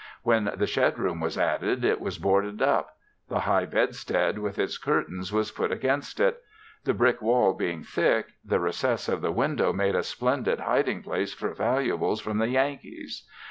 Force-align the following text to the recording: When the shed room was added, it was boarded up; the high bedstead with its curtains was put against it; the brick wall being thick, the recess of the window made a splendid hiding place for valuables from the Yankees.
When 0.23 0.51
the 0.55 0.65
shed 0.65 0.97
room 0.97 1.19
was 1.19 1.37
added, 1.37 1.85
it 1.85 2.01
was 2.01 2.17
boarded 2.17 2.59
up; 2.59 2.97
the 3.29 3.41
high 3.41 3.67
bedstead 3.67 4.39
with 4.39 4.57
its 4.57 4.79
curtains 4.79 5.31
was 5.31 5.51
put 5.51 5.71
against 5.71 6.19
it; 6.19 6.41
the 6.85 6.95
brick 6.95 7.21
wall 7.21 7.53
being 7.53 7.83
thick, 7.83 8.29
the 8.43 8.59
recess 8.59 9.07
of 9.07 9.21
the 9.21 9.31
window 9.31 9.71
made 9.71 9.93
a 9.93 10.01
splendid 10.01 10.61
hiding 10.61 11.03
place 11.03 11.35
for 11.35 11.53
valuables 11.53 12.19
from 12.19 12.39
the 12.39 12.47
Yankees. 12.49 13.27